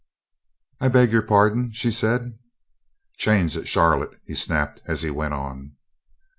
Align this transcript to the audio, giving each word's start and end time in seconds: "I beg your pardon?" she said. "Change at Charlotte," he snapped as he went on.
"I 0.79 0.87
beg 0.87 1.11
your 1.11 1.21
pardon?" 1.21 1.73
she 1.73 1.91
said. 1.91 2.39
"Change 3.17 3.55
at 3.55 3.67
Charlotte," 3.67 4.19
he 4.25 4.33
snapped 4.33 4.81
as 4.87 5.03
he 5.03 5.11
went 5.11 5.35
on. 5.35 5.75